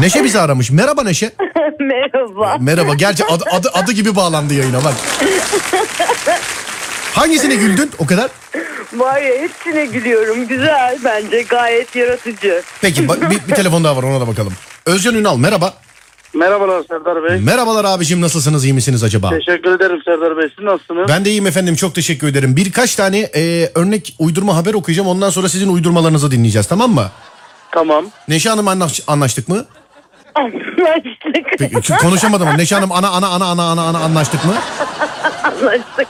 Neşe 0.00 0.24
bizi 0.24 0.40
aramış. 0.40 0.70
Merhaba 0.70 1.02
Neşe. 1.02 1.30
Merhaba. 1.80 2.56
Merhaba. 2.60 2.94
Gerçi 2.94 3.24
adı, 3.24 3.44
adı, 3.52 3.70
adı 3.74 3.92
gibi 3.92 4.16
bağlandı 4.16 4.54
yayına 4.54 4.84
bak. 4.84 4.94
Hangisine 7.14 7.54
güldün 7.54 7.90
o 7.98 8.06
kadar? 8.06 8.30
Var 8.92 9.20
ya 9.22 9.34
hepsine 9.42 9.86
gülüyorum. 9.86 10.46
Güzel 10.48 10.98
bence 11.04 11.42
gayet 11.42 11.96
yaratıcı. 11.96 12.62
Peki 12.80 13.02
ba- 13.06 13.30
bir, 13.30 13.48
bir 13.48 13.54
telefon 13.54 13.84
daha 13.84 13.96
var 13.96 14.02
ona 14.02 14.20
da 14.20 14.26
bakalım. 14.28 14.52
Özcan 14.86 15.14
Ünal 15.14 15.36
merhaba. 15.36 15.74
Merhabalar 16.34 16.82
Serdar 16.88 17.24
Bey. 17.24 17.40
Merhabalar 17.40 17.84
abicim 17.84 18.20
nasılsınız 18.20 18.64
iyi 18.64 18.72
misiniz 18.74 19.04
acaba? 19.04 19.30
Teşekkür 19.30 19.76
ederim 19.76 20.00
Serdar 20.04 20.36
Bey. 20.36 20.48
Siz 20.56 20.64
nasılsınız? 20.64 21.08
Ben 21.08 21.24
de 21.24 21.30
iyiyim 21.30 21.46
efendim 21.46 21.74
çok 21.76 21.94
teşekkür 21.94 22.28
ederim. 22.28 22.56
Birkaç 22.56 22.94
tane 22.94 23.18
e, 23.18 23.70
örnek 23.74 24.14
uydurma 24.18 24.56
haber 24.56 24.74
okuyacağım 24.74 25.08
ondan 25.08 25.30
sonra 25.30 25.48
sizin 25.48 25.68
uydurmalarınızı 25.68 26.30
dinleyeceğiz 26.30 26.66
tamam 26.66 26.90
mı? 26.90 27.10
Tamam. 27.72 28.04
Neşe 28.28 28.48
Hanım 28.50 28.66
anlaş- 28.68 29.02
anlaştık 29.06 29.48
mı? 29.48 29.64
Anlaştık. 30.34 31.46
Peki, 31.58 31.92
konuşamadım 31.96 32.48
ama 32.48 32.56
Neşe 32.56 32.74
Hanım 32.74 32.92
ana 32.92 33.08
ana 33.10 33.28
ana 33.28 33.44
ana 33.44 33.62
ana 33.70 33.82
ana 33.82 33.98
anlaştık 33.98 34.44
mı? 34.44 34.54
Anlaştık. 35.44 36.08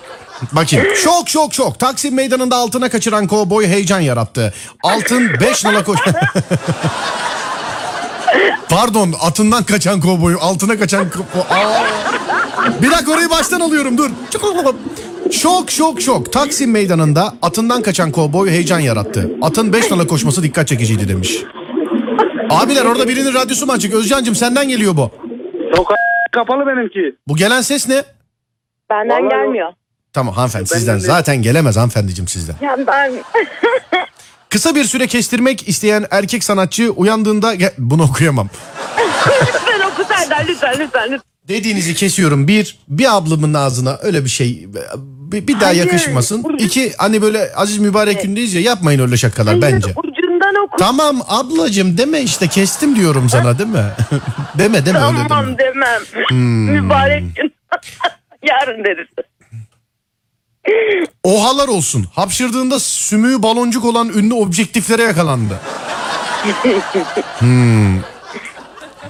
Bakayım. 0.52 0.86
Şok 0.96 1.28
şok 1.28 1.54
şok. 1.54 1.78
Taksim 1.78 2.14
meydanında 2.14 2.56
altına 2.56 2.88
kaçıran 2.88 3.26
kovboy 3.26 3.66
heyecan 3.66 4.00
yarattı. 4.00 4.54
Altın 4.82 5.40
5 5.40 5.64
nala 5.64 5.84
koş... 5.84 5.98
Pardon 8.68 9.14
atından 9.20 9.62
kaçan 9.64 10.00
kovboyu 10.00 10.38
altına 10.40 10.78
kaçan... 10.78 11.04
ko- 11.08 11.54
Aa! 11.54 11.84
Bir 12.82 12.90
dakika 12.90 13.12
orayı 13.12 13.30
baştan 13.30 13.60
alıyorum 13.60 13.98
dur. 13.98 14.10
Şok 15.32 15.70
şok 15.70 16.00
şok. 16.02 16.32
Taksim 16.32 16.70
meydanında 16.70 17.34
atından 17.42 17.82
kaçan 17.82 18.12
kovboy 18.12 18.50
heyecan 18.50 18.80
yarattı. 18.80 19.30
Atın 19.42 19.72
5 19.72 19.90
nala 19.90 20.06
koşması 20.06 20.42
dikkat 20.42 20.68
çekiciydi 20.68 21.08
demiş. 21.08 21.30
Abiler 22.50 22.84
orada 22.84 23.08
birinin 23.08 23.34
radyosu 23.34 23.66
mu 23.66 23.72
açık? 23.72 23.94
Özcan'cığım 23.94 24.34
senden 24.34 24.68
geliyor 24.68 24.96
bu. 24.96 25.10
Yok 25.76 25.92
kapalı 26.32 26.66
benimki. 26.66 27.16
Bu 27.28 27.36
gelen 27.36 27.60
ses 27.60 27.88
ne? 27.88 28.04
Benden 28.90 29.08
Vallahi 29.24 29.30
gelmiyor. 29.30 29.72
Tamam 30.12 30.34
hanımefendi 30.34 30.68
Ben 30.72 30.76
sizden. 30.76 30.96
de- 30.96 31.00
Zaten 31.00 31.42
gelemez 31.42 31.76
hanımefendiciğim 31.76 32.28
sizden. 32.28 32.54
Ya 32.62 32.76
ben 32.86 33.12
Kısa 34.48 34.74
bir 34.74 34.84
süre 34.84 35.06
kestirmek 35.06 35.68
isteyen 35.68 36.06
erkek 36.10 36.44
sanatçı 36.44 36.90
uyandığında 36.90 37.54
Ge- 37.54 37.72
bunu 37.78 38.02
okuyamam. 38.02 38.48
lütfen 39.40 39.80
oku 39.92 40.04
Serdar 40.08 40.44
lütfen 40.48 40.72
lütfen. 40.78 41.04
lütfen. 41.04 41.20
Dediğinizi 41.48 41.94
kesiyorum. 41.94 42.48
Bir, 42.48 42.78
bir 42.88 43.16
ablamın 43.16 43.54
ağzına 43.54 43.98
öyle 44.02 44.24
bir 44.24 44.28
şey 44.30 44.68
bir, 45.06 45.46
bir 45.48 45.60
daha 45.60 45.68
Hayır. 45.68 45.84
yakışmasın. 45.86 46.44
İki, 46.58 46.92
hani 46.98 47.22
böyle 47.22 47.52
aziz 47.56 47.78
mübarek 47.78 48.22
gündeyiz 48.22 48.54
ya 48.54 48.60
yapmayın 48.60 49.00
öyle 49.00 49.16
şakalar 49.16 49.62
bence. 49.62 49.94
Tamam 50.80 51.22
ablacığım 51.28 51.98
deme 51.98 52.20
işte 52.20 52.48
kestim 52.48 52.96
diyorum 52.96 53.28
sana 53.28 53.58
değil 53.58 53.68
mi? 53.68 53.84
deme 54.58 54.86
deme 54.86 54.98
öyle 54.98 55.18
deme. 55.18 55.28
Tamam 55.28 55.58
demem. 55.58 56.02
Hmm. 56.28 56.70
Mübarek 56.70 57.36
gün. 57.36 57.54
Yarın 58.48 58.84
deriz. 58.84 59.08
Ohalar 61.24 61.68
olsun. 61.68 62.06
Hapşırdığında 62.14 62.80
sümüğü 62.80 63.42
baloncuk 63.42 63.84
olan 63.84 64.08
ünlü 64.08 64.34
objektiflere 64.34 65.02
yakalandı. 65.02 65.60
Hmm. 67.38 68.00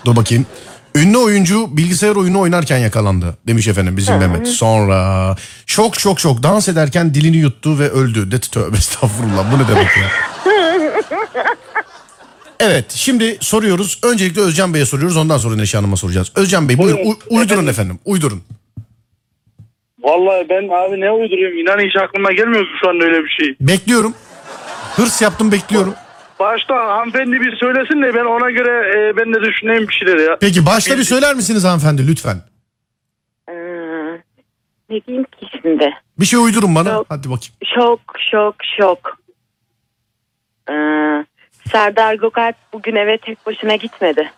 Dur 0.04 0.16
bakayım. 0.16 0.46
Ünlü 0.94 1.18
oyuncu 1.18 1.76
bilgisayar 1.76 2.16
oyunu 2.16 2.40
oynarken 2.40 2.78
yakalandı 2.78 3.36
demiş 3.46 3.68
efendim 3.68 3.96
bizim 3.96 4.16
Mehmet. 4.16 4.48
Sonra 4.48 5.36
şok 5.66 5.96
şok 5.96 6.20
şok 6.20 6.42
dans 6.42 6.68
ederken 6.68 7.14
dilini 7.14 7.36
yuttu 7.36 7.78
ve 7.78 7.88
öldü. 7.88 8.30
De 8.30 8.40
tövbe 8.40 8.76
estağfurullah 8.76 9.52
bu 9.52 9.58
ne 9.58 9.68
demek 9.68 9.96
ya. 9.96 10.29
Evet 12.60 12.90
şimdi 12.90 13.36
soruyoruz. 13.40 14.00
Öncelikle 14.04 14.40
Özcan 14.40 14.74
Bey'e 14.74 14.84
soruyoruz 14.86 15.16
ondan 15.16 15.38
sonra 15.38 15.56
Neşe 15.56 15.78
Hanım'a 15.78 15.96
soracağız. 15.96 16.32
Özcan 16.36 16.68
Bey 16.68 16.78
buyurun 16.78 16.96
Buyurun. 17.04 17.20
uy- 17.30 17.40
uydurun 17.40 17.66
efendim 17.66 17.98
uydurun. 18.04 18.42
Vallahi 20.02 20.46
ben 20.48 20.68
abi 20.68 21.00
ne 21.00 21.10
uyduruyorum 21.10 21.58
inan 21.58 21.78
hiç 21.88 21.96
aklıma 21.96 22.32
gelmiyor 22.32 22.66
şu 22.80 22.88
an 22.88 23.00
öyle 23.00 23.24
bir 23.24 23.28
şey. 23.28 23.54
Bekliyorum. 23.60 24.14
Hırs 24.96 25.22
yaptım 25.22 25.52
bekliyorum. 25.52 25.94
Başta 26.40 26.74
hanımefendi 26.74 27.32
bir 27.40 27.56
söylesin 27.56 28.02
de 28.02 28.14
ben 28.14 28.24
ona 28.24 28.50
göre 28.50 28.98
e, 28.98 29.16
ben 29.16 29.34
de 29.34 29.40
düşüneyim 29.42 29.88
bir 29.88 29.92
şeyler 29.92 30.16
ya. 30.30 30.36
Peki 30.40 30.66
başta 30.66 30.98
bir 30.98 31.04
söyler 31.04 31.34
misiniz 31.34 31.64
hanımefendi 31.64 32.06
lütfen? 32.08 32.36
Ee, 33.48 33.52
ne 34.90 35.00
diyeyim 35.06 35.24
ki 35.24 35.46
şimdi? 35.62 35.90
Bir 36.20 36.26
şey 36.26 36.38
uydurun 36.38 36.74
bana. 36.74 36.90
Yok. 36.90 37.06
Hadi 37.08 37.30
bakayım. 37.30 37.54
Şok 37.74 38.00
şok 38.30 38.54
şok. 38.78 39.09
Serdar 41.72 42.14
Gökalp 42.14 42.56
bugün 42.72 42.96
eve 42.96 43.18
tek 43.18 43.46
başına 43.46 43.76
gitmedi. 43.76 44.30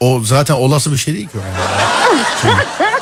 O 0.00 0.20
zaten 0.24 0.54
olası 0.54 0.92
bir 0.92 0.96
şey 0.96 1.14
değil 1.14 1.28
ki. 1.28 1.38
o 1.38 1.40
yani. 1.46 2.20
Şimdi, 2.40 2.54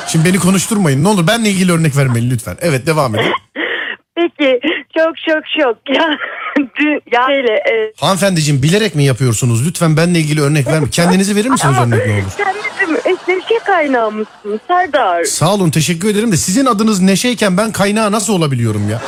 şimdi 0.07 0.25
beni 0.25 0.39
konuşturmayın. 0.39 1.03
Ne 1.03 1.07
olur 1.07 1.27
benle 1.27 1.49
ilgili 1.49 1.71
örnek 1.71 1.97
vermeyin 1.97 2.29
lütfen. 2.29 2.57
Evet 2.61 2.85
devam 2.87 3.15
edin. 3.15 3.31
Peki 4.15 4.59
çok 4.97 5.17
şok 5.17 5.43
şok. 5.59 5.77
Ya, 6.59 6.65
dün, 6.79 7.01
ya 7.11 7.25
şöyle, 7.27 7.53
e, 7.53 7.93
Hanımefendiciğim 7.99 8.63
bilerek 8.63 8.95
mi 8.95 9.03
yapıyorsunuz? 9.03 9.67
Lütfen 9.67 9.97
benle 9.97 10.19
ilgili 10.19 10.41
örnek 10.41 10.67
vermeyin. 10.67 10.91
Kendinizi 10.91 11.35
verir 11.35 11.49
misiniz 11.49 11.75
örnek 11.81 12.07
ne 12.07 12.13
olur? 12.13 12.31
sen 12.37 12.55
bizim 12.81 12.95
Neşe 13.27 13.59
kaynağımızsın 13.65 14.59
Serdar. 14.67 15.23
Sağ 15.23 15.53
olun 15.53 15.69
teşekkür 15.69 16.09
ederim 16.09 16.31
de 16.31 16.37
sizin 16.37 16.65
adınız 16.65 17.01
Neşeyken 17.01 17.57
ben 17.57 17.71
kaynağı 17.71 18.11
nasıl 18.11 18.33
olabiliyorum 18.33 18.89
ya? 18.89 19.01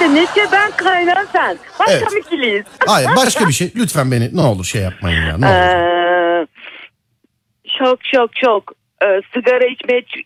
İşte 0.00 0.14
Neşe 0.14 0.52
ben 0.52 0.70
kaynağı 0.70 1.26
sen. 1.32 1.58
Başka 1.80 1.92
Evet. 1.92 2.08
evet. 2.12 2.26
ikiliyiz. 2.26 2.64
Hayır 2.86 3.08
başka 3.16 3.48
bir 3.48 3.52
şey. 3.52 3.72
Lütfen 3.76 4.10
beni 4.12 4.36
ne 4.36 4.40
olur 4.40 4.64
şey 4.64 4.82
yapmayın 4.82 5.26
ya. 5.26 5.38
Ne 5.38 5.46
olur. 5.46 5.54
Ee, 5.54 6.46
şok 7.78 7.98
şok 8.14 8.30
şok. 8.44 8.72
Ee, 9.02 9.20
sigara 9.34 9.64
içmeye 9.66 10.00
ç- 10.00 10.24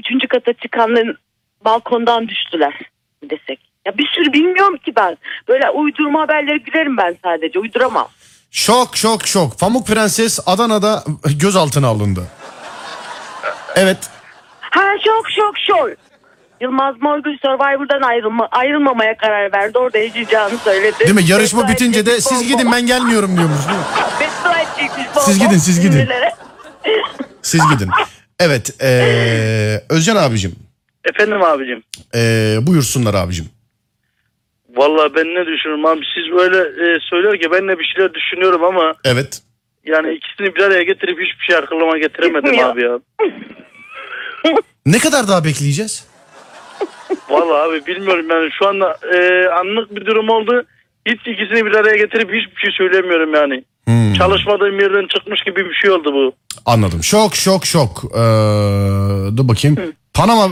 üçüncü 0.00 0.28
kata 0.28 0.52
çıkanların 0.52 1.16
balkondan 1.64 2.28
düştüler 2.28 2.74
desek. 3.22 3.60
Ya 3.86 3.98
bir 3.98 4.06
sürü 4.06 4.32
bilmiyorum 4.32 4.76
ki 4.76 4.92
ben. 4.96 5.16
Böyle 5.48 5.70
uydurma 5.70 6.20
haberleri 6.20 6.62
gülerim 6.62 6.96
ben 6.96 7.16
sadece. 7.24 7.58
Uyduramam. 7.58 8.08
Şok 8.50 8.96
şok 8.96 9.26
şok. 9.26 9.58
Pamuk 9.60 9.86
Prenses 9.86 10.40
Adana'da 10.46 11.04
gözaltına 11.40 11.86
alındı. 11.88 12.26
Evet. 13.76 14.10
Ha 14.60 14.84
şok 15.04 15.30
şok 15.36 15.54
şok. 15.58 15.90
Yılmaz 16.60 16.94
Morgül 17.00 17.38
Survivor'dan 17.42 18.02
ayrılma, 18.02 18.48
ayrılmamaya 18.50 19.16
karar 19.16 19.52
verdi. 19.52 19.78
Orada 19.78 19.98
yaşayacağını 19.98 20.58
söyledi. 20.58 20.98
Değil 21.00 21.14
mi? 21.14 21.24
Yarışma 21.28 21.62
Beddua 21.62 21.72
bitince 21.72 22.06
de 22.06 22.20
siz 22.20 22.48
gidin 22.48 22.72
ben 22.72 22.86
gelmiyorum 22.86 23.36
diyormuş. 23.36 23.58
değil 23.68 23.78
mi? 23.78 23.84
Beddua 24.20 24.58
edecekmiş 24.60 25.16
bol 25.16 25.20
Siz 25.20 25.38
gidin, 25.38 25.58
siz 25.58 25.80
gidin. 25.80 26.08
Siz 27.42 27.60
gidin. 27.72 27.88
Evet. 28.40 28.82
Ee, 28.82 29.80
Özcan 29.90 30.16
abicim. 30.16 30.56
Efendim 31.14 31.42
abicim. 31.42 31.82
Ee, 32.14 32.56
buyursunlar 32.62 33.14
abicim. 33.14 33.46
Vallahi 34.76 35.14
ben 35.14 35.24
ne 35.26 35.46
düşünüyorum 35.46 35.86
abi 35.86 36.00
siz 36.14 36.38
böyle 36.38 36.58
e, 36.58 36.98
söylerken 37.00 37.50
ben 37.52 37.68
de 37.68 37.78
bir 37.78 37.84
şeyler 37.84 38.14
düşünüyorum 38.14 38.64
ama 38.64 38.94
Evet. 39.04 39.42
yani 39.86 40.14
ikisini 40.14 40.56
bir 40.56 40.62
araya 40.62 40.82
getirip 40.82 41.18
hiçbir 41.20 41.44
şey 41.46 41.56
aklıma 41.56 41.98
getiremedim 41.98 42.52
Gitmiyor. 42.52 42.70
abi 42.70 42.82
ya. 42.84 42.98
Ne 44.86 44.98
kadar 44.98 45.28
daha 45.28 45.44
bekleyeceğiz? 45.44 46.06
Vallahi 47.30 47.70
abi 47.70 47.86
bilmiyorum 47.86 48.26
yani 48.30 48.50
şu 48.58 48.68
anda 48.68 48.96
e, 49.14 49.48
anlık 49.48 49.96
bir 49.96 50.06
durum 50.06 50.28
oldu. 50.28 50.64
Hiç 51.06 51.20
ikisini 51.20 51.66
bir 51.66 51.74
araya 51.74 51.96
getirip 51.96 52.28
hiçbir 52.28 52.60
şey 52.60 52.70
söylemiyorum 52.78 53.34
yani. 53.34 53.64
Hmm, 53.84 54.14
Çalışmadığım 54.14 54.80
yerden 54.80 55.06
çıkmış 55.06 55.42
gibi 55.44 55.64
bir 55.68 55.74
şey 55.74 55.90
oldu 55.90 56.12
bu. 56.14 56.32
anladım. 56.66 57.02
Şok 57.02 57.36
şok 57.36 57.66
şok. 57.66 58.04
Ee, 58.14 58.18
dur 59.36 59.48
bakayım. 59.48 59.76
Panama 60.14 60.48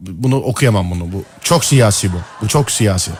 bunu 0.00 0.36
okuyamam 0.36 0.90
bunu. 0.90 1.12
Bu 1.12 1.24
çok 1.42 1.64
siyasi 1.64 2.08
bu. 2.12 2.16
Bu 2.42 2.48
çok 2.48 2.70
siyasi. 2.70 3.10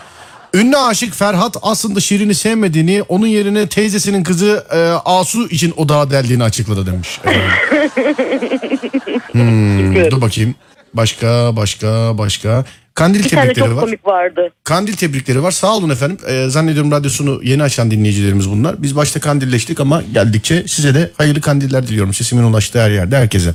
Ünlü 0.55 0.77
aşık 0.77 1.15
Ferhat 1.15 1.57
aslında 1.63 2.01
Şirin'i 2.01 2.35
sevmediğini, 2.35 3.03
onun 3.09 3.27
yerine 3.27 3.69
teyzesinin 3.69 4.25
kızı 4.25 4.67
e, 4.73 4.79
Asu 5.05 5.49
için 5.49 5.75
odağa 5.77 6.11
deldiğini 6.11 6.43
açıkladı 6.45 6.87
demiş. 6.87 7.21
Ee, 7.27 7.31
hmm, 9.33 10.11
dur 10.11 10.21
bakayım. 10.21 10.55
Başka, 10.95 11.57
başka, 11.57 12.19
başka. 12.19 12.65
Kandil 12.95 13.25
Bir 13.25 13.29
tane 13.29 13.43
tebrikleri 13.43 13.67
çok 13.69 13.77
var. 13.77 13.85
komik 13.85 14.07
vardı. 14.07 14.41
Kandil 14.65 14.93
tebrikleri 14.97 15.43
var. 15.43 15.51
Sağ 15.51 15.77
olun 15.77 15.91
efendim. 15.91 16.19
Ee, 16.29 16.47
zannediyorum 16.49 16.93
radyosunu 16.93 17.41
yeni 17.43 17.63
açan 17.63 17.91
dinleyicilerimiz 17.91 18.51
bunlar. 18.51 18.83
Biz 18.83 18.97
başta 18.97 19.21
kandilleştik 19.21 19.81
ama 19.81 20.03
geldikçe 20.15 20.69
size 20.69 20.95
de 20.95 21.11
hayırlı 21.19 21.41
kandiller 21.41 21.87
diliyorum. 21.87 22.15
Sesimin 22.15 22.43
ulaştığı 22.43 22.81
her 22.83 22.91
yerde 22.91 23.17
herkese. 23.17 23.55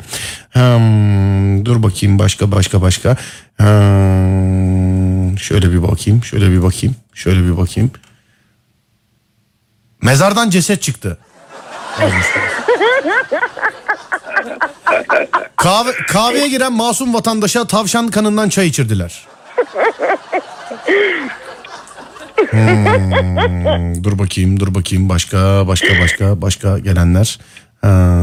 Hmm, 0.51 1.66
dur 1.66 1.84
bakayım 1.84 2.19
başka 2.19 2.51
başka 2.51 2.81
başka. 2.81 3.18
Hmm, 3.57 5.39
şöyle 5.39 5.72
bir 5.72 5.84
bakayım. 5.84 6.24
Şöyle 6.24 6.51
bir 6.51 6.63
bakayım. 6.63 6.95
Şöyle 7.13 7.44
bir 7.44 7.57
bakayım. 7.57 7.92
Mezardan 10.01 10.50
ceset 10.50 10.81
çıktı. 10.81 11.18
Kahve, 15.56 15.92
kahveye 16.07 16.48
giren 16.48 16.74
masum 16.74 17.13
vatandaşa 17.13 17.68
tavşan 17.68 18.07
kanından 18.07 18.50
çay 18.50 18.68
içirdiler. 18.68 19.28
Hmm, 22.51 24.04
dur 24.04 24.19
bakayım 24.19 24.60
dur 24.60 24.75
bakayım 24.75 25.10
başka 25.10 25.68
başka 25.68 25.88
başka 26.01 26.42
başka 26.42 26.80
gelenler. 26.80 27.39
Ha, 27.81 28.22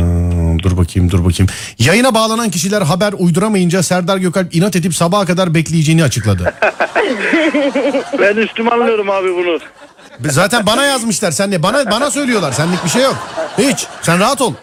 dur 0.62 0.76
bakayım 0.76 1.10
dur 1.10 1.24
bakayım. 1.24 1.52
Yayına 1.78 2.14
bağlanan 2.14 2.50
kişiler 2.50 2.82
haber 2.82 3.14
uyduramayınca 3.18 3.82
Serdar 3.82 4.16
Gökalp 4.16 4.54
inat 4.54 4.76
edip 4.76 4.94
sabaha 4.94 5.26
kadar 5.26 5.54
bekleyeceğini 5.54 6.04
açıkladı. 6.04 6.54
Ben 8.20 8.36
üstüme 8.36 8.70
alıyorum 8.70 9.10
abi 9.10 9.28
bunu. 9.34 9.58
Zaten 10.30 10.66
bana 10.66 10.84
yazmışlar 10.84 11.30
sen 11.30 11.50
ne 11.50 11.62
bana 11.62 11.90
bana 11.90 12.10
söylüyorlar 12.10 12.52
senlik 12.52 12.84
bir 12.84 12.90
şey 12.90 13.02
yok. 13.02 13.16
Hiç 13.58 13.86
sen 14.02 14.18
rahat 14.20 14.40
ol. 14.40 14.54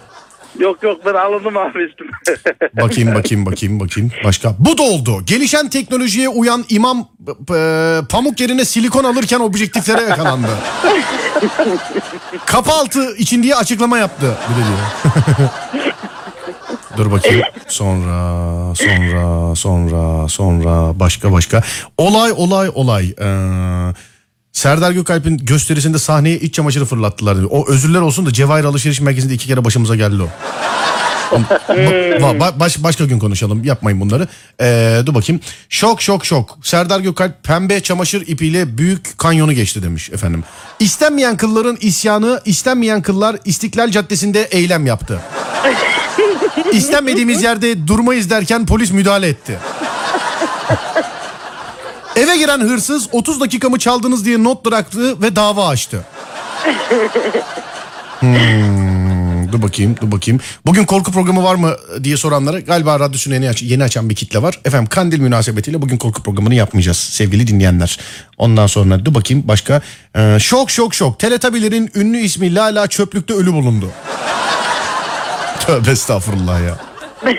Yok 0.60 0.84
yok 0.84 1.06
ben 1.06 1.14
alındım 1.14 1.58
abi 1.58 1.80
üstüme. 1.80 2.12
Bakayım 2.82 3.16
bakayım 3.16 3.46
bakayım 3.46 3.80
bakayım. 3.80 4.12
Başka. 4.24 4.56
Bu 4.60 4.78
da 4.78 4.84
oldu. 4.84 5.26
Gelişen 5.26 5.70
teknolojiye 5.70 6.30
uyan 6.30 6.66
imam 6.70 7.10
e, 7.56 8.00
pamuk 8.10 8.40
yerine 8.40 8.66
silikon 8.66 9.04
alırken 9.04 9.40
objektiflere 9.40 10.02
yakalandı. 10.02 10.48
Kapı 12.46 12.72
altı 12.72 13.16
için 13.16 13.44
diye 13.44 13.56
açıklama 13.56 13.98
yaptı. 13.98 14.38
Bir 14.50 14.56
de 14.56 14.68
diyor. 14.68 15.50
Dur 16.98 17.12
bakayım. 17.12 17.42
Sonra, 17.68 18.76
sonra, 18.76 19.56
sonra, 19.56 20.28
sonra 20.28 21.00
başka 21.00 21.32
başka. 21.32 21.64
Olay, 21.98 22.32
olay, 22.32 22.70
olay. 22.76 23.14
Ee, 23.20 23.94
Serdar 24.54 24.92
Gökalp'in 24.92 25.38
gösterisinde 25.38 26.00
sahneye 26.00 26.36
iç 26.40 26.54
çamaşırı 26.54 26.86
fırlattılar. 26.86 27.38
diyor. 27.38 27.50
O 27.52 27.68
özürler 27.72 28.02
olsun 28.02 28.26
da 28.26 28.34
Cevahir 28.34 28.64
Alışveriş 28.64 29.02
Merkezi'nde 29.02 29.34
iki 29.34 29.48
kere 29.48 29.66
başımıza 29.66 29.96
geldi 29.96 30.22
o. 30.24 30.28
Ba- 31.32 32.38
ba- 32.40 32.60
baş, 32.60 32.84
başka 32.84 33.06
gün 33.06 33.20
konuşalım. 33.20 33.64
Yapmayın 33.64 34.02
bunları. 34.02 34.28
Ee, 34.62 35.00
dur 35.06 35.14
bakayım. 35.16 35.42
Şok 35.70 36.02
şok 36.02 36.26
şok. 36.26 36.58
Serdar 36.64 37.00
Gökalp 37.00 37.44
pembe 37.44 37.80
çamaşır 37.80 38.28
ipiyle 38.28 38.78
büyük 38.78 39.18
kanyonu 39.18 39.54
geçti 39.54 39.84
demiş 39.84 40.10
efendim. 40.10 40.44
İstenmeyen 40.80 41.38
kılların 41.38 41.78
isyanı, 41.82 42.42
istenmeyen 42.46 43.02
kıllar 43.02 43.36
İstiklal 43.46 43.92
Caddesi'nde 43.92 44.44
eylem 44.44 44.86
yaptı. 44.86 45.20
İstenmediğimiz 46.74 47.44
yerde 47.44 47.88
durmayız 47.88 48.30
derken 48.30 48.66
polis 48.66 48.92
müdahale 48.92 49.28
etti. 49.28 49.58
Eve 52.16 52.38
giren 52.38 52.60
hırsız 52.60 53.08
30 53.12 53.40
dakikamı 53.42 53.80
çaldınız 53.80 54.26
diye 54.26 54.44
not 54.44 54.66
bıraktı 54.66 55.22
ve 55.22 55.36
dava 55.36 55.68
açtı. 55.68 56.06
Hmm, 58.22 59.52
dur 59.52 59.62
bakayım 59.62 59.96
dur 60.02 60.12
bakayım. 60.12 60.42
Bugün 60.66 60.86
korku 60.86 61.12
programı 61.12 61.44
var 61.44 61.56
mı 61.56 61.76
diye 62.04 62.18
soranlara 62.18 62.60
galiba 62.60 63.00
radyosunu 63.00 63.34
yeni, 63.34 63.50
aç- 63.50 63.64
yeni 63.64 63.84
açan 63.84 64.10
bir 64.10 64.16
kitle 64.16 64.42
var. 64.42 64.60
Efendim 64.66 64.88
kandil 64.90 65.20
münasebetiyle 65.20 65.82
bugün 65.82 65.98
korku 65.98 66.24
programını 66.24 66.56
yapmayacağız 66.56 66.98
sevgili 66.98 67.48
dinleyenler. 67.48 68.00
Ondan 68.38 68.68
sonra 68.68 69.06
dur 69.06 69.14
bakayım 69.14 69.44
başka. 69.48 69.82
Ee, 70.16 70.38
şok 70.40 70.72
şok 70.72 70.94
şok. 70.96 71.20
Teletabilerin 71.20 71.92
ünlü 71.96 72.18
ismi 72.18 72.56
Lala 72.56 72.88
çöplükte 72.88 73.34
ölü 73.34 73.54
bulundu. 73.54 73.90
Tövbe 75.66 75.92
estağfurullah 75.92 76.62
ya. 76.62 76.78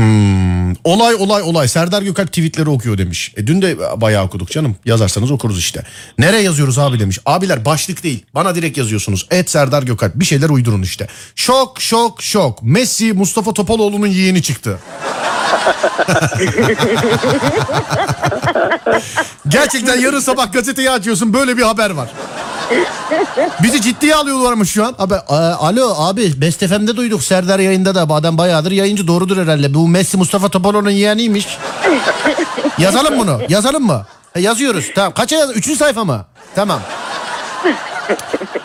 Hmm, 0.00 0.72
olay 0.84 1.14
olay 1.14 1.42
olay. 1.42 1.68
Serdar 1.68 2.02
Gökalp 2.02 2.28
tweetleri 2.28 2.68
okuyor 2.68 2.98
demiş. 2.98 3.32
E, 3.36 3.46
dün 3.46 3.62
de 3.62 4.00
bayağı 4.00 4.24
okuduk 4.24 4.50
canım. 4.50 4.76
Yazarsanız 4.84 5.30
okuruz 5.30 5.58
işte. 5.58 5.82
Nereye 6.18 6.42
yazıyoruz 6.42 6.78
abi 6.78 7.00
demiş. 7.00 7.18
Abiler 7.26 7.64
başlık 7.64 8.04
değil. 8.04 8.24
Bana 8.34 8.54
direkt 8.54 8.78
yazıyorsunuz. 8.78 9.26
Et 9.30 9.50
Serdar 9.50 9.82
Gökalp. 9.82 10.14
Bir 10.14 10.24
şeyler 10.24 10.48
uydurun 10.48 10.82
işte. 10.82 11.06
Şok 11.34 11.80
şok 11.80 12.22
şok. 12.22 12.62
Messi 12.62 13.12
Mustafa 13.12 13.52
Topaloğlu'nun 13.52 14.06
yeğeni 14.06 14.42
çıktı. 14.42 14.78
Gerçekten 19.48 20.00
yarın 20.00 20.20
sabah 20.20 20.52
gazeteyi 20.52 20.90
açıyorsun 20.90 21.34
böyle 21.34 21.56
bir 21.56 21.62
haber 21.62 21.90
var. 21.90 22.08
Bizi 23.62 23.82
ciddiye 23.82 24.14
alıyorlarmış 24.14 24.70
şu 24.70 24.86
an. 24.86 24.94
Abi, 24.98 25.14
a- 25.14 25.56
alo 25.68 25.94
abi 25.98 26.40
Best 26.40 26.60
FM'de 26.66 26.96
duyduk 26.96 27.22
Serdar 27.22 27.58
yayında 27.58 27.94
da 27.94 28.14
adam 28.14 28.38
bayağıdır 28.38 28.70
yayıncı 28.70 29.06
doğrudur 29.06 29.36
herhalde. 29.36 29.74
Bu 29.74 29.88
Messi 29.88 30.16
Mustafa 30.16 30.48
Topaloğlu'nun 30.48 30.90
yeğeniymiş. 30.90 31.58
Yazalım 32.78 33.18
bunu 33.18 33.40
yazalım 33.48 33.86
mı? 33.86 34.06
Ha, 34.34 34.40
yazıyoruz 34.40 34.90
tamam 34.94 35.12
kaça 35.14 35.36
yaz? 35.36 35.50
Üçüncü 35.56 35.76
sayfa 35.78 36.04
mı? 36.04 36.24
Tamam. 36.54 36.80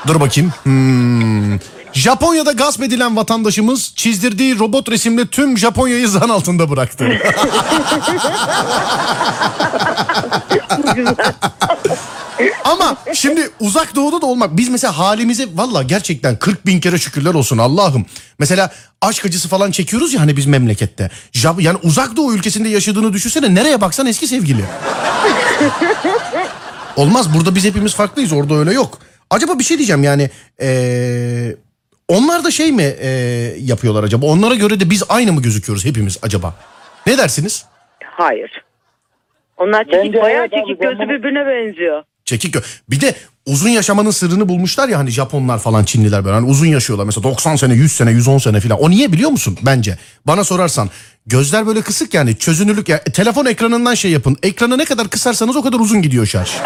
Dur 0.08 0.20
bakayım. 0.20 0.54
Hmm. 0.64 1.75
Japonya'da 1.96 2.52
gasp 2.52 2.84
edilen 2.84 3.16
vatandaşımız 3.16 3.94
çizdirdiği 3.96 4.60
robot 4.60 4.90
resimle 4.92 5.28
tüm 5.28 5.58
Japonya'yı 5.58 6.08
zan 6.08 6.30
altında 6.30 6.70
bıraktı. 6.70 7.08
Ama 12.64 12.98
şimdi 13.14 13.50
uzak 13.60 13.96
doğuda 13.96 14.22
da 14.22 14.26
olmak 14.26 14.58
biz 14.58 14.70
mesela 14.70 14.98
halimize 14.98 15.48
valla 15.56 15.84
gerçekten 15.84 16.36
40 16.40 16.66
bin 16.66 16.80
kere 16.80 16.98
şükürler 16.98 17.34
olsun 17.34 17.58
Allah'ım. 17.58 18.06
Mesela 18.40 18.72
aşk 19.02 19.26
acısı 19.26 19.48
falan 19.50 19.72
çekiyoruz 19.72 20.14
ya 20.14 20.22
hani 20.22 20.38
biz 20.38 20.46
memlekette. 20.46 21.10
Jap- 21.34 21.62
yani 21.62 21.78
uzak 21.84 22.16
doğu 22.16 22.34
ülkesinde 22.34 22.70
yaşadığını 22.70 23.14
düşünsene 23.14 23.56
nereye 23.56 23.82
baksan 23.82 24.06
eski 24.08 24.28
sevgili. 24.28 24.66
Olmaz 26.96 27.34
burada 27.34 27.56
biz 27.56 27.64
hepimiz 27.66 27.94
farklıyız 27.96 28.34
orada 28.34 28.54
öyle 28.56 28.74
yok. 28.74 29.00
Acaba 29.30 29.60
bir 29.60 29.64
şey 29.64 29.78
diyeceğim 29.78 30.04
yani 30.04 30.30
eee, 30.62 31.56
onlar 32.08 32.44
da 32.44 32.52
şey 32.52 32.72
mi 32.72 32.84
eee, 32.84 33.56
yapıyorlar 33.60 34.04
acaba? 34.04 34.26
Onlara 34.26 34.56
göre 34.56 34.80
de 34.80 34.90
biz 34.90 35.04
aynı 35.10 35.34
mı 35.34 35.42
gözüküyoruz 35.42 35.86
hepimiz 35.86 36.18
acaba? 36.22 36.54
Ne 37.08 37.18
dersiniz? 37.18 37.66
Hayır. 38.04 38.52
Onlar 39.58 39.84
çekik 39.84 40.00
Bence 40.04 40.22
bayağı 40.22 40.42
evet 40.42 40.54
abi, 40.54 40.60
çekik 40.62 40.82
ben 40.82 40.90
gözü 40.90 41.00
bunu- 41.00 41.10
birbirine 41.10 41.40
benziyor. 41.46 42.04
Çekik 42.26 42.56
gö- 42.56 42.64
Bir 42.90 43.02
de 43.02 43.16
uzun 43.46 43.70
yaşamanın 43.70 44.12
sırrını 44.12 44.50
bulmuşlar 44.50 44.90
ya 44.90 45.00
hani 45.00 45.10
Japonlar 45.10 45.60
falan 45.60 45.84
Çinliler 45.84 46.26
böyle 46.26 46.36
hani 46.36 46.48
uzun 46.48 46.66
yaşıyorlar 46.66 47.06
mesela 47.06 47.24
90 47.24 47.56
sene 47.56 47.74
100 47.74 47.92
sene 47.92 48.12
110 48.12 48.38
sene 48.38 48.60
falan. 48.60 48.80
O 48.82 48.90
niye 48.90 49.12
biliyor 49.12 49.30
musun 49.30 49.58
bence? 49.62 49.98
Bana 50.28 50.44
sorarsan 50.44 50.90
gözler 51.26 51.68
böyle 51.68 51.82
kısık 51.82 52.14
yani 52.14 52.38
çözünürlük 52.38 52.90
ya 52.90 53.04
telefon 53.04 53.46
ekranından 53.46 53.94
şey 53.94 54.12
yapın. 54.12 54.38
Ekranı 54.44 54.78
ne 54.78 54.86
kadar 54.86 55.10
kısarsanız 55.10 55.56
o 55.56 55.62
kadar 55.62 55.80
uzun 55.80 56.02
gidiyor 56.02 56.26
şarj. 56.26 56.50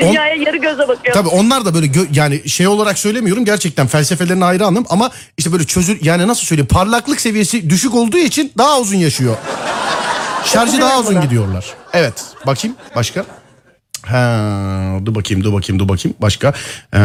Dünyaya 0.00 0.34
yarı 0.34 0.56
göze 0.56 0.88
bakıyor. 0.88 1.14
Tabii 1.14 1.28
onlar 1.28 1.64
da 1.64 1.74
böyle 1.74 1.86
gö- 1.86 2.08
yani 2.12 2.48
şey 2.48 2.66
olarak 2.66 2.98
söylemiyorum 2.98 3.44
gerçekten 3.44 3.86
felsefelerine 3.86 4.44
hayranım 4.44 4.84
ama 4.88 5.10
işte 5.38 5.52
böyle 5.52 5.64
çözül 5.64 5.98
yani 6.02 6.28
nasıl 6.28 6.42
söyleyeyim 6.46 6.68
parlaklık 6.68 7.20
seviyesi 7.20 7.70
düşük 7.70 7.94
olduğu 7.94 8.18
için 8.18 8.52
daha 8.58 8.80
uzun 8.80 8.96
yaşıyor. 8.96 9.36
Şarjı 10.44 10.80
daha 10.80 11.00
uzun 11.00 11.20
gidiyorlar. 11.20 11.66
Evet 11.92 12.24
bakayım 12.46 12.76
başka. 12.96 13.24
Ha, 14.06 14.98
dur 15.06 15.14
bakayım 15.14 15.44
dur 15.44 15.52
bakayım 15.52 15.78
dur 15.80 15.88
bakayım 15.88 16.16
başka. 16.20 16.52
Ee, 16.94 16.98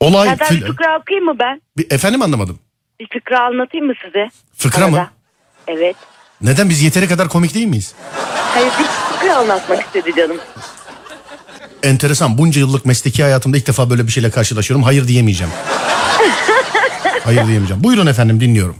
olay 0.00 0.28
Serdar 0.28 0.50
bir 0.50 0.66
fıkra 0.66 0.98
okuyayım 1.00 1.24
mı 1.24 1.34
ben? 1.40 1.62
Bir- 1.78 1.90
efendim 1.92 2.22
anlamadım. 2.22 2.58
Bir 3.00 3.08
fıkra 3.12 3.40
anlatayım 3.40 3.86
mı 3.86 3.92
size? 4.04 4.28
Fıkra 4.56 4.88
mı? 4.88 4.96
Arada. 4.96 5.10
Evet. 5.68 5.96
Neden 6.40 6.70
biz 6.70 6.82
yeteri 6.82 7.08
kadar 7.08 7.28
komik 7.28 7.54
değil 7.54 7.66
miyiz? 7.66 7.94
Hayır 8.54 8.72
bir 8.78 8.84
fıkra 8.84 9.36
anlatmak 9.36 9.80
istedi 9.82 10.12
canım. 10.16 10.36
Enteresan 11.84 12.38
bunca 12.38 12.60
yıllık 12.60 12.86
mesleki 12.86 13.22
hayatımda 13.22 13.56
ilk 13.56 13.68
defa 13.68 13.90
böyle 13.90 14.02
bir 14.02 14.12
şeyle 14.12 14.30
karşılaşıyorum. 14.30 14.84
Hayır 14.84 15.08
diyemeyeceğim. 15.08 15.52
Hayır 17.24 17.46
diyemeyeceğim. 17.46 17.84
Buyurun 17.84 18.06
efendim 18.06 18.40
dinliyorum. 18.40 18.76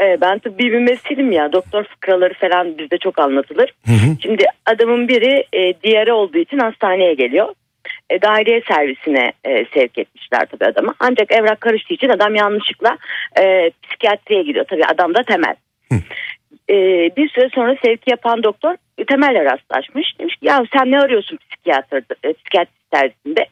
Ee, 0.00 0.20
ben 0.20 0.38
tıbbi 0.38 0.72
bir 0.72 0.80
mesleğim 0.80 1.32
ya. 1.32 1.52
Doktor 1.52 1.84
fıkraları 1.84 2.34
falan 2.34 2.78
bizde 2.78 2.98
çok 2.98 3.18
anlatılır. 3.18 3.74
Şimdi 4.22 4.44
adamın 4.66 5.08
biri 5.08 5.44
e, 5.52 5.74
diğeri 5.82 6.12
olduğu 6.12 6.38
için 6.38 6.58
hastaneye 6.58 7.14
geliyor. 7.14 7.48
E, 8.10 8.22
daireye 8.22 8.62
servisine 8.68 9.32
e, 9.44 9.64
sevk 9.74 9.98
etmişler 9.98 10.46
tabii 10.50 10.70
adamı. 10.70 10.94
Ancak 11.00 11.32
evrak 11.32 11.60
karıştığı 11.60 11.94
için 11.94 12.08
adam 12.08 12.34
yanlışlıkla 12.34 12.98
e, 13.40 13.70
psikiyatriye 13.82 14.42
gidiyor. 14.42 14.64
Tabii 14.70 14.84
adam 14.84 15.14
da 15.14 15.22
temel. 15.22 15.54
E, 16.70 16.74
bir 17.16 17.28
süre 17.28 17.48
sonra 17.54 17.76
sevki 17.84 18.10
yapan 18.10 18.42
doktor 18.42 18.74
e, 18.98 19.04
temelle 19.04 19.44
rastlaşmış. 19.44 20.18
Demiş 20.18 20.36
ki 20.36 20.46
ya 20.46 20.64
sen 20.76 20.90
ne 20.90 21.00
arıyorsun 21.00 21.36
psikiyatr, 21.36 21.96
e, 22.24 22.32
psikiyatri 22.32 22.72
servisinde? 22.94 23.46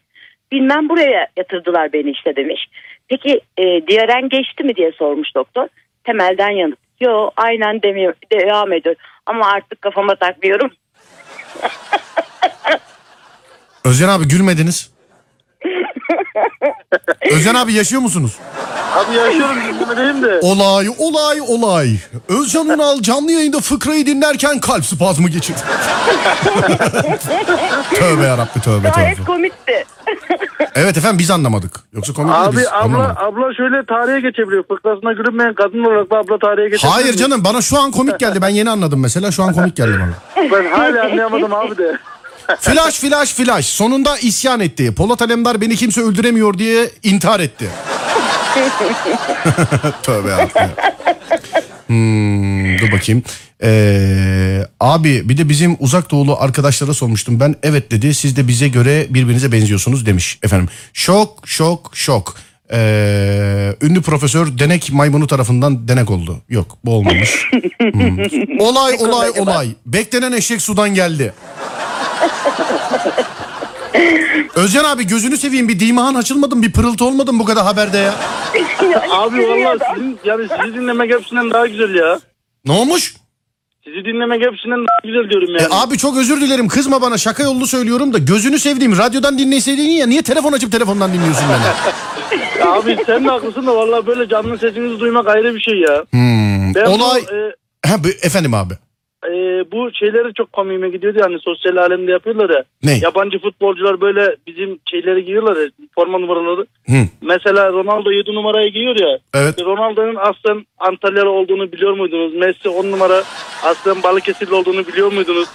Bilmem 0.53 0.89
buraya 0.89 1.27
yatırdılar 1.37 1.93
beni 1.93 2.11
işte 2.11 2.37
demiş. 2.37 2.67
Peki 3.09 3.41
e, 3.59 3.87
diğeren 3.87 4.29
geçti 4.29 4.65
mi 4.65 4.77
diye 4.77 4.93
sormuş 4.93 5.35
doktor. 5.35 5.69
Temelden 6.05 6.51
yanıt. 6.51 6.79
Yo 7.01 7.31
aynen 7.37 7.83
demiyor, 7.83 8.15
devam 8.33 8.73
ediyor. 8.73 8.97
Ama 9.27 9.47
artık 9.47 9.83
kafama 9.83 10.15
takmıyorum. 10.15 10.71
Özcan 13.85 14.09
abi 14.09 14.29
gülmediniz. 14.29 14.96
Özcan 17.33 17.55
abi 17.55 17.73
yaşıyor 17.73 18.03
musunuz? 18.03 18.33
Abi 18.97 19.15
yaşıyorum 19.17 19.57
dinlemedeyim 19.75 20.23
de. 20.23 20.41
Olay 20.43 20.89
olay 20.99 21.41
olay. 21.41 21.91
Özcan 22.29 22.69
Ünal 22.69 23.03
canlı 23.03 23.33
yayında 23.33 23.61
fıkrayı 23.61 24.07
dinlerken 24.07 24.61
kalp 24.61 24.85
spazmı 24.85 25.29
geçirdi. 25.29 25.59
tövbe 27.95 28.23
yarabbi 28.23 28.61
tövbe 28.61 28.89
Gayet 28.89 29.17
tövbe. 29.17 29.27
komikti. 29.27 29.85
Evet 30.75 30.97
efendim 30.97 31.19
biz 31.19 31.31
anlamadık. 31.31 31.81
Yoksa 31.93 32.13
komik 32.13 32.33
değil 32.35 32.45
Abi 32.49 32.57
biz 32.57 32.67
abla 32.67 32.77
anlamadık. 32.79 33.19
abla 33.23 33.55
şöyle 33.55 33.87
tarihe 33.87 34.21
geçebiliyor. 34.21 34.65
Fıkrasına 34.69 35.13
gülünmeyen 35.13 35.55
kadın 35.55 35.85
olarak 35.85 36.11
da 36.11 36.17
abla 36.17 36.39
tarihe 36.39 36.69
geçebiliyor. 36.69 36.93
Hayır 36.95 37.17
canım 37.17 37.45
bana 37.45 37.61
şu 37.63 37.81
an 37.81 37.91
komik 37.91 38.19
geldi. 38.21 38.43
Ben 38.43 38.49
yeni 38.49 38.71
anladım 38.71 39.01
mesela 39.01 39.31
şu 39.33 39.43
an 39.43 39.53
komik 39.55 39.77
geldi 39.77 39.99
bana. 40.01 40.43
Ben 40.53 40.71
hala 40.71 41.05
anlayamadım 41.05 41.55
abi 41.55 41.79
de. 41.79 41.99
Flash 42.61 42.95
flash 43.01 43.33
flash. 43.33 43.67
Sonunda 43.67 44.19
isyan 44.19 44.61
etti. 44.61 44.95
Polat 44.95 45.23
Alemdar 45.23 45.61
beni 45.61 45.77
kimse 45.77 46.01
öldüremiyor 46.01 46.59
diye 46.59 46.91
intihar 47.03 47.41
etti. 47.41 47.69
Tövbe 50.03 50.29
yarabbim. 50.29 50.71
Hmm, 51.87 52.79
dur 52.79 52.93
bakayım. 52.93 53.23
Ee, 53.63 54.67
abi 54.81 55.29
bir 55.29 55.37
de 55.37 55.49
bizim 55.49 55.77
uzak 55.81 56.11
doğulu 56.11 56.37
arkadaşlara 56.41 56.95
sormuştum. 56.95 57.41
Ben 57.41 57.55
evet 57.63 57.91
dedi. 57.91 58.15
Siz 58.15 58.37
de 58.37 58.49
bize 58.49 58.69
göre 58.69 59.07
birbirinize 59.11 59.53
benziyorsunuz 59.53 60.07
demiş 60.07 60.39
efendim. 60.43 60.69
Şok 60.93 61.49
şok 61.49 61.91
şok. 61.95 62.37
Ee, 62.73 63.75
ünlü 63.83 64.03
profesör 64.03 64.59
denek 64.59 64.93
maymunu 64.93 65.27
tarafından 65.27 65.89
denek 65.89 66.11
oldu. 66.11 66.37
Yok 66.49 66.79
bu 66.85 66.95
olmamış. 66.95 67.49
Hmm. 67.93 68.19
Olay 68.59 68.95
olay 68.95 69.31
olay. 69.39 69.69
Beklenen 69.87 70.33
eşek 70.33 70.63
sudan 70.63 70.95
geldi. 70.95 71.33
Özcan 74.55 74.85
abi 74.85 75.07
gözünü 75.07 75.37
seveyim 75.37 75.69
bir 75.69 75.81
dimahan 75.81 76.15
açılmadın 76.15 76.63
bir 76.63 76.73
pırıltı 76.73 77.05
olmadın 77.05 77.39
bu 77.39 77.45
kadar 77.45 77.65
haberde 77.65 77.99
ya. 77.99 78.15
Abi 79.11 79.37
vallahi 79.49 79.79
sizin 79.95 80.19
yani 80.25 80.47
sizi 80.63 80.75
dinlemek 80.75 81.11
hepsinden 81.11 81.51
daha 81.51 81.67
güzel 81.67 81.95
ya. 81.95 82.19
Ne 82.65 82.73
olmuş? 82.73 83.15
Sizi 83.85 83.97
dinlemek 84.05 84.43
hepsinden 84.43 84.79
daha 84.79 84.99
güzel 85.05 85.31
diyorum 85.31 85.57
E 85.57 85.63
yani. 85.63 85.75
abi 85.75 85.99
çok 85.99 86.17
özür 86.17 86.41
dilerim 86.41 86.69
kızma 86.69 87.03
bana 87.03 87.19
şaka 87.19 87.43
yollu 87.43 87.67
söylüyorum 87.67 88.13
da 88.13 88.19
gözünü 88.19 88.59
sevdiğim 88.59 88.99
radyodan 88.99 89.39
dinleseydin 89.39 89.83
ya 89.83 90.07
niye 90.07 90.23
telefon 90.23 90.53
açıp 90.53 90.73
telefondan 90.73 91.13
dinliyorsun 91.13 91.45
beni? 91.51 92.67
Abi 92.69 92.99
sen 93.07 93.25
de 93.25 93.29
haklısın 93.29 93.67
da 93.67 93.77
vallahi 93.77 94.07
böyle 94.07 94.29
canlı 94.29 94.59
sesinizi 94.59 95.01
duymak 95.01 95.29
ayrı 95.29 95.55
bir 95.55 95.61
şey 95.61 95.75
ya. 95.75 96.05
Hmm, 96.11 96.75
Ben 96.75 96.85
olay... 96.87 97.23
bu, 97.31 97.35
e, 97.37 97.53
Ha, 97.87 97.97
efendim 98.23 98.55
abi. 98.55 98.75
E, 99.33 99.65
bu 99.73 99.91
şeyleri 99.93 100.35
çok 100.35 100.53
komiğime 100.53 100.89
gidiyordu 100.89 101.19
yani 101.23 101.39
sosyal 101.41 101.77
alemde 101.77 102.13
yapıyorlar 102.13 102.51
ya. 102.51 102.65
Ne? 102.85 102.99
Yabancı 103.03 103.39
futbolcular 103.39 104.01
böyle 104.01 104.37
bizim 104.47 104.79
şeyleri 104.91 105.25
giyiyorlar 105.25 105.57
ya 105.57 105.69
forma 105.95 106.19
numaraları. 106.19 106.67
Hı, 106.87 107.07
Mesela 107.23 107.73
Ronaldo 107.73 108.11
7 108.11 108.35
numarayı 108.35 108.73
giyiyor 108.73 108.97
ya. 109.01 109.19
evet. 109.35 109.61
Ronaldo'nun 109.65 110.17
aslen 110.17 110.67
Antalyalı 110.79 111.31
olduğunu 111.31 111.73
biliyor 111.73 111.93
muydunuz? 111.93 112.35
Messi 112.35 112.69
10 112.69 112.91
numara 112.91 113.23
aslen 113.63 114.03
Balıkesirli 114.03 114.55
olduğunu 114.55 114.87
biliyor 114.87 115.13
muydunuz? 115.13 115.49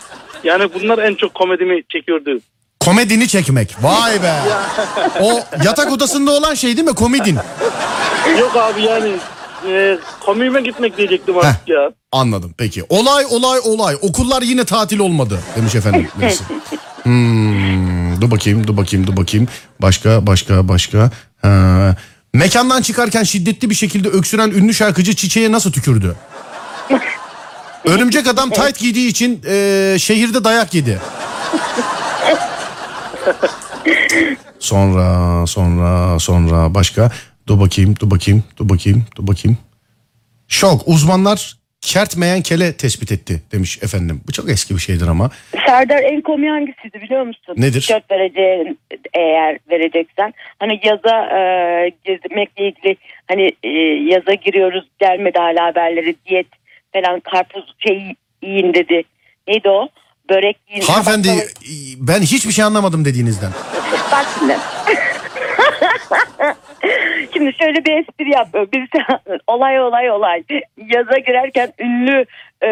Yani 0.44 0.70
bunlar 0.74 0.98
en 0.98 1.13
çok 1.16 1.34
komedimi 1.34 1.84
çekiyordu. 1.90 2.40
Komedini 2.80 3.28
çekmek. 3.28 3.75
Vay 3.82 4.24
be. 4.24 4.34
o 5.22 5.30
yatak 5.66 5.92
odasında 5.92 6.32
olan 6.32 6.54
şey 6.54 6.78
değil 6.78 6.88
mi? 6.88 6.96
Komedin. 6.96 7.38
Yok 8.40 8.56
abi 8.56 8.82
yani 8.82 9.12
e, 9.68 9.98
komiğime 10.25 10.62
gitmek 10.62 10.98
diyecektim 10.98 11.38
artık 11.38 11.68
ya. 11.68 11.91
Anladım 12.12 12.53
peki. 12.58 12.84
Olay 12.89 13.25
olay 13.30 13.60
olay. 13.63 13.98
Okullar 14.01 14.41
yine 14.41 14.63
tatil 14.65 15.00
olmadı 15.00 15.39
demiş 15.56 15.75
efendim. 15.75 16.08
birisi. 16.22 16.44
Hmm, 17.03 18.22
dur 18.22 18.32
bakayım 18.32 18.68
dur 18.68 18.77
bakayım 18.77 19.08
dur 19.08 19.18
bakayım. 19.18 19.48
Başka 19.82 20.27
başka 20.27 20.68
başka. 20.68 21.12
Ha. 21.41 21.96
Mekandan 22.34 22.82
çıkarken 22.82 23.24
şiddetli 23.24 23.70
bir 23.70 23.75
şekilde 23.75 24.10
öksüren 24.10 24.50
ünlü 24.50 24.74
şarkıcı 24.74 25.15
Çiçeğe 25.15 25.51
nasıl 25.51 25.72
tükürdü? 25.72 26.15
Örümcek 27.86 28.27
adam 28.27 28.50
tight 28.50 28.80
giydiği 28.80 29.08
için 29.10 29.41
e, 29.48 29.96
şehirde 30.00 30.44
dayak 30.44 30.74
yedi. 30.74 31.00
Sonra 34.60 35.48
sonra 35.48 36.20
sonra 36.20 36.74
başka. 36.74 37.12
Dur 37.51 37.60
bakayım 37.60 37.96
dur 38.01 38.12
bakayım 38.12 38.43
dur 38.58 38.70
bakayım 38.70 39.05
dur 39.15 39.27
bakayım. 39.27 39.58
Şok 40.48 40.81
uzmanlar 40.88 41.55
kertmeyen 41.81 42.41
kele 42.41 42.77
tespit 42.77 43.12
etti 43.12 43.41
demiş 43.51 43.84
efendim. 43.84 44.22
Bu 44.27 44.31
çok 44.31 44.50
eski 44.50 44.75
bir 44.75 44.79
şeydir 44.79 45.08
ama. 45.08 45.29
Serdar 45.67 46.03
en 46.03 46.22
komiği 46.22 46.51
hangisiydi 46.51 47.01
biliyor 47.01 47.24
musun? 47.24 47.55
Nedir? 47.58 47.81
Tişört 47.81 48.12
vereceğin 48.12 48.79
eğer 49.13 49.58
vereceksen. 49.70 50.34
Hani 50.60 50.79
yaza 50.84 51.25
e, 51.38 51.39
gezmekle 52.03 52.67
ilgili 52.67 52.98
hani 53.27 53.51
e, 53.63 53.70
yaza 54.13 54.34
giriyoruz 54.34 54.89
gelmedi 55.00 55.38
hala 55.39 55.65
haberleri 55.65 56.15
diyet 56.25 56.48
falan 56.93 57.20
karpuz 57.20 57.75
şey 57.79 58.15
yiyin 58.43 58.74
dedi. 58.74 59.03
Neydi 59.48 59.70
o? 59.70 59.88
Börek 60.29 60.58
yiyin. 60.70 60.86
Hanımefendi 60.86 61.29
ben 61.98 62.22
hiçbir 62.22 62.51
şey 62.51 62.65
anlamadım 62.65 63.05
dediğinizden. 63.05 63.51
Bak 64.12 64.25
şimdi. 64.39 64.58
Şimdi 67.41 67.55
şöyle 67.62 67.86
bir 67.86 67.91
espri 68.01 68.29
yapıyor. 68.31 68.67
Birisi 68.74 68.98
olay 69.48 69.81
olay 69.81 70.12
olay. 70.12 70.43
Yaza 70.77 71.17
girerken 71.17 71.74
ünlü 71.79 72.25
e, 72.63 72.69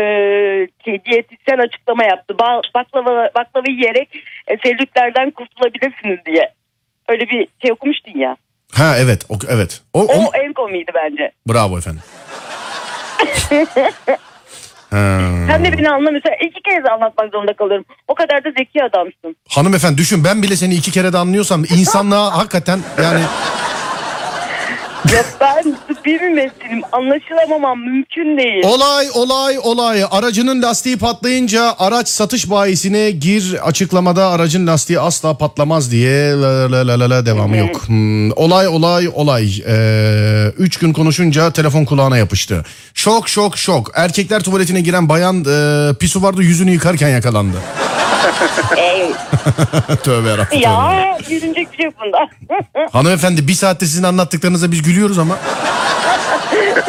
şey, 0.85 1.05
diyetisyen 1.05 1.57
açıklama 1.57 2.03
yaptı. 2.03 2.33
Ba- 2.39 2.61
baklava, 2.75 3.29
baklava 3.35 3.65
yiyerek 3.69 4.09
e, 4.47 4.57
selülitlerden 4.63 5.31
kurtulabilirsiniz 5.31 6.25
diye. 6.25 6.53
Öyle 7.07 7.29
bir 7.29 7.47
şey 7.61 7.71
okumuştun 7.71 8.19
ya. 8.19 8.35
Ha 8.73 8.95
evet 8.99 9.25
o, 9.29 9.33
evet. 9.49 9.81
O, 9.93 10.01
O 10.01 10.05
o- 10.05 10.31
en 10.43 10.53
komiydi 10.53 10.91
bence. 10.95 11.31
bravo 11.47 11.77
efendim. 11.77 12.01
Ha. 14.89 15.19
Sen 15.47 15.65
de 15.65 15.77
beni 15.77 15.89
anla 15.89 16.11
mesela 16.11 16.35
iki 16.35 16.61
kez 16.61 16.85
anlatmak 16.85 17.31
zorunda 17.31 17.53
kalıyorum. 17.53 17.85
O 18.07 18.15
kadar 18.15 18.43
da 18.43 18.51
zeki 18.57 18.83
adamsın. 18.83 19.35
Hanımefendi 19.49 19.97
düşün 19.97 20.23
ben 20.23 20.43
bile 20.43 20.55
seni 20.55 20.73
iki 20.75 20.91
kere 20.91 21.13
de 21.13 21.17
anlıyorsam 21.17 21.63
insanlığa 21.63 22.38
hakikaten 22.38 22.79
yani 23.03 23.19
Ya 25.08 25.24
ben 25.39 25.77
bir 26.10 26.22
mümessilim 26.22 26.82
anlaşılamamam 26.92 27.80
mümkün 27.80 28.38
değil. 28.38 28.63
olay 28.66 29.08
olay 29.13 29.60
olay 29.63 30.04
aracının 30.12 30.62
lastiği 30.62 30.98
patlayınca 30.98 31.75
araç 31.80 32.08
satış 32.10 32.50
bayisine 32.50 33.12
gir 33.12 33.58
açıklamada 33.63 34.28
aracın 34.28 34.68
lastiği 34.68 35.00
asla 35.00 35.38
patlamaz 35.38 35.92
diye 35.92 36.32
la 36.32 36.72
la 36.72 36.88
la 36.88 37.00
la 37.00 37.10
la 37.10 37.25
devamı 37.25 37.58
yok. 37.58 37.88
Hmm, 37.88 38.32
olay 38.32 38.68
olay 38.68 39.10
olay 39.13 39.50
Ee, 39.68 40.51
üç 40.58 40.78
gün 40.78 40.94
konuşunca 40.94 41.51
telefon 41.51 41.86
kulağına 41.86 42.18
yapıştı. 42.18 42.66
Şok 42.94 43.30
şok 43.30 43.58
şok 43.58 43.92
erkekler 43.96 44.44
tuvaletine 44.44 44.82
giren 44.82 45.10
bayan 45.10 45.46
e, 45.46 45.94
pisuvarda 45.94 46.42
yüzünü 46.42 46.72
yıkarken 46.72 47.10
yakalandı. 47.10 47.58
Ey, 48.78 49.12
Tövbe 50.04 50.30
yarabbim. 50.30 50.60
ya 50.60 51.18
bir 51.30 51.39
şey 51.78 51.86
yok 51.86 51.94
bunda. 52.06 52.30
Hanımefendi 52.92 53.48
bir 53.48 53.54
saatte 53.54 53.86
sizin 53.86 54.04
anlattıklarınıza 54.04 54.72
biz 54.72 54.82
gülüyoruz 54.82 55.20
ama. 55.20 55.38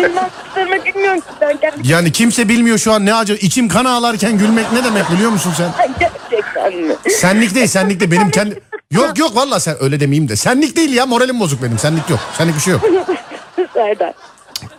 Anlattıklarını 0.05 0.85
bilmiyorum 0.85 1.21
ki 1.21 1.26
ben 1.40 1.57
kendim. 1.57 1.81
Yani 1.85 2.12
kimse 2.12 2.49
bilmiyor 2.49 2.79
şu 2.79 2.93
an 2.93 3.07
ne 3.07 3.14
acı. 3.14 3.35
içim 3.35 3.69
kan 3.69 3.85
ağlarken 3.85 4.38
gülmek 4.38 4.73
ne 4.73 4.85
demek 4.85 5.11
biliyor 5.11 5.31
musun 5.31 5.52
sen? 5.57 5.71
Gerçekten 6.00 6.76
mi? 6.76 6.95
Senlik 7.11 7.55
değil 7.55 7.67
senlik 7.67 8.00
değil 8.00 8.11
benim 8.11 8.31
kendi... 8.31 8.61
Yok 8.90 9.19
yok 9.19 9.37
valla 9.37 9.61
sen 9.61 9.76
öyle 9.81 10.00
demeyeyim 10.00 10.29
de. 10.29 10.37
Senlik 10.37 10.76
değil 10.76 10.93
ya 10.95 11.07
moralim 11.07 11.40
bozuk 11.40 11.62
benim 11.62 11.79
senlik 11.79 12.11
yok. 12.11 12.21
Senlik 12.38 12.55
bir 12.57 12.61
şey 12.61 12.73
yok. 12.73 12.83
Serdar. 13.75 14.12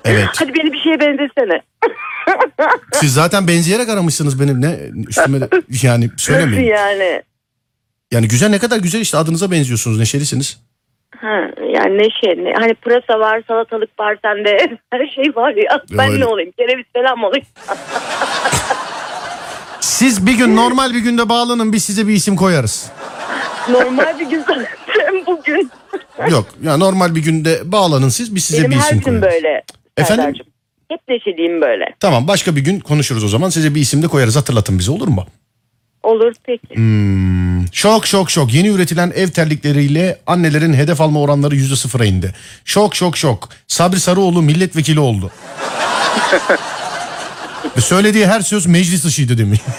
Evet. 0.06 0.28
Hadi 0.40 0.54
beni 0.54 0.74
bir 0.74 0.80
şeye 0.80 1.00
benzesene. 1.00 1.62
Siz 2.94 3.14
zaten 3.14 3.48
benzeyerek 3.48 3.90
aramışsınız 3.90 4.40
benim 4.40 4.62
ne 4.62 4.80
üstüme 5.08 5.42
de, 5.42 5.50
yani 5.82 6.06
Nasıl 6.06 6.18
söylemeyin. 6.18 6.72
yani? 6.72 7.22
Yani 8.12 8.28
güzel 8.28 8.50
ne 8.50 8.60
kadar 8.60 8.78
güzel 8.78 9.00
işte 9.02 9.18
adınıza 9.18 9.52
benziyorsunuz 9.52 10.00
neşelisiniz. 10.00 10.58
Ha, 11.22 11.42
yani 11.74 11.98
neşe 11.98 12.44
ne? 12.44 12.54
Hani 12.54 12.74
pırasa 12.74 13.20
var, 13.20 13.42
salatalık 13.48 14.00
var 14.00 14.18
sende. 14.26 14.78
Her 14.92 15.08
şey 15.08 15.36
var 15.36 15.54
ya. 15.54 15.82
Ben 15.92 16.10
Öyle. 16.12 16.20
ne 16.20 16.26
olayım? 16.26 16.52
Kereviz 16.58 16.86
falan 16.94 17.20
mı 17.20 17.28
olayım? 17.28 17.46
Siz 19.80 20.26
bir 20.28 20.34
gün 20.38 20.56
normal 20.56 20.94
bir 20.94 21.00
günde 21.00 21.30
bağlanın 21.30 21.74
biz 21.74 21.86
size 21.86 22.08
bir 22.08 22.14
isim 22.14 22.36
koyarız. 22.36 22.92
Normal 23.70 24.20
bir 24.20 24.26
gün 24.30 24.40
zaten 24.40 25.26
bugün. 25.28 25.72
Yok 26.32 26.46
ya 26.64 26.78
normal 26.78 27.16
bir 27.16 27.24
günde 27.24 27.72
bağlanın 27.72 28.10
siz 28.10 28.36
biz 28.36 28.44
size 28.46 28.60
Benim 28.62 28.72
bir 28.72 28.76
her 28.76 28.82
isim 28.86 28.98
gün 28.98 29.04
koyarız. 29.04 29.22
böyle. 29.24 29.64
Efendim? 29.98 30.24
Serdar'cığım. 30.24 30.46
Hep 30.90 31.00
neşeliyim 31.08 31.62
böyle. 31.62 31.86
Tamam 32.00 32.28
başka 32.28 32.56
bir 32.56 32.62
gün 32.62 32.80
konuşuruz 32.80 33.24
o 33.24 33.28
zaman 33.28 33.50
size 33.50 33.76
bir 33.76 33.82
isim 33.82 34.04
de 34.04 34.08
koyarız 34.08 34.36
hatırlatın 34.36 34.80
bize 34.80 34.92
olur 34.92 35.08
mu? 35.08 35.26
Olur 36.04 36.34
peki. 36.44 36.76
Hmm, 36.76 37.74
şok 37.74 38.08
şok 38.08 38.32
şok. 38.32 38.54
Yeni 38.54 38.68
üretilen 38.68 39.12
ev 39.16 39.28
terlikleriyle 39.28 40.20
annelerin 40.28 40.74
hedef 40.74 41.02
alma 41.02 41.20
oranları 41.22 41.56
yüzde 41.56 41.76
sıfıra 41.76 42.06
indi. 42.06 42.36
Şok 42.66 42.96
şok 42.96 43.18
şok. 43.18 43.50
Sabri 43.68 44.00
Sarıoğlu 44.00 44.42
milletvekili 44.42 45.00
oldu. 45.00 45.32
Söylediği 47.80 48.28
her 48.28 48.42
söz 48.42 48.66
meclis 48.66 49.04
dışıydı 49.04 49.38
demiş. 49.38 49.60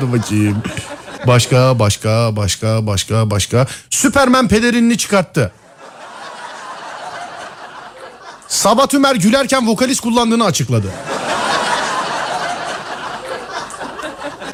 Dur 0.00 0.12
bakayım. 0.12 0.62
Başka 1.26 1.78
başka 1.78 2.36
başka 2.36 2.86
başka 2.86 3.30
başka. 3.30 3.66
Süpermen 3.90 4.48
pelerinini 4.48 4.98
çıkarttı. 4.98 5.52
Sabah 8.48 8.86
Tümer 8.86 9.14
gülerken 9.14 9.68
vokalist 9.68 10.00
kullandığını 10.00 10.44
açıkladı. 10.44 10.86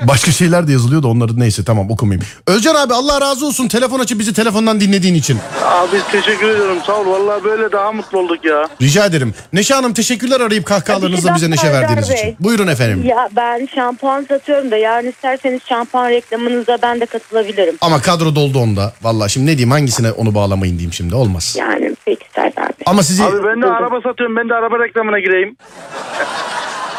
Başka 0.09 0.31
şeyler 0.33 0.69
de 0.69 0.73
yazılıyor 0.73 1.03
da 1.03 1.09
onları 1.09 1.41
neyse 1.41 1.65
tamam 1.65 1.91
okumayayım. 1.91 2.27
Özcan 2.47 2.75
abi 2.75 2.95
Allah 2.95 3.21
razı 3.21 3.47
olsun 3.47 3.69
telefon 3.69 3.99
açıp 4.01 4.19
bizi 4.19 4.33
telefondan 4.35 4.81
dinlediğin 4.81 5.15
için. 5.15 5.39
Abi 5.65 5.97
teşekkür 6.13 6.49
ediyorum. 6.49 6.79
Sağ 6.87 6.93
ol. 6.97 7.07
Vallahi 7.07 7.45
böyle 7.45 7.73
daha 7.73 7.93
mutlu 7.93 8.19
olduk 8.19 8.45
ya. 8.45 8.69
Rica 8.83 9.07
ederim. 9.07 9.35
Neşe 9.53 9.75
Hanım 9.75 9.93
teşekkürler 9.93 10.41
arayıp 10.41 10.67
kahkahalarınızla 10.67 11.35
bize 11.35 11.51
neşe 11.51 11.73
verdiğiniz 11.73 12.11
için. 12.11 12.37
Buyurun 12.41 12.67
efendim. 12.67 13.05
Ya 13.05 13.29
ben 13.37 13.69
şampuan 13.75 14.27
satıyorum 14.29 14.71
da 14.71 14.77
yarın 14.77 15.09
isterseniz 15.09 15.61
şampuan 15.69 16.09
reklamınıza 16.11 16.79
ben 16.83 17.01
de 17.01 17.07
katılabilirim. 17.07 17.75
Ama 17.81 18.01
kadro 18.03 18.35
doldu 18.35 18.59
onda. 18.59 18.93
Vallahi 19.03 19.31
şimdi 19.31 19.47
ne 19.47 19.51
diyeyim 19.51 19.71
hangisine 19.71 20.13
onu 20.13 20.35
bağlamayın 20.35 20.73
diyeyim 20.73 20.93
şimdi 20.93 21.15
olmaz. 21.15 21.57
Yani 21.59 21.97
peki 22.05 22.25
Serdar 22.35 22.69
Bey. 22.69 22.85
Ama 22.87 23.03
sizi 23.03 23.25
Abi 23.25 23.45
ben 23.45 23.63
de 23.63 23.67
araba 23.67 24.01
satıyorum. 24.01 24.37
Ben 24.37 24.49
de 24.49 24.55
araba 24.55 24.79
reklamına 24.85 25.19
gireyim. 25.19 25.57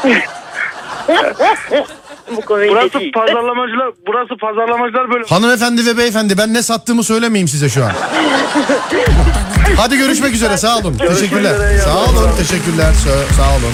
Bu 2.37 2.41
konuyu 2.41 2.71
Burası 2.71 2.99
değil. 2.99 3.11
pazarlamacılar, 3.13 3.91
burası 4.07 4.37
pazarlamacılar 4.37 5.11
böyle. 5.13 5.25
hanımefendi 5.25 5.85
ve 5.85 5.97
beyefendi 5.97 6.37
ben 6.37 6.53
ne 6.53 6.61
sattığımı 6.63 7.03
söylemeyeyim 7.03 7.47
size 7.47 7.69
şu 7.69 7.85
an. 7.85 7.91
Hadi 9.77 9.97
görüşmek 9.97 10.33
üzere 10.33 10.57
sağ 10.57 10.77
olun. 10.77 10.97
Teşekkürler. 10.97 11.55
Sağ 11.83 11.97
olun 11.97 12.35
teşekkürler. 12.37 12.93
Sağ 13.37 13.49
olun. 13.51 13.73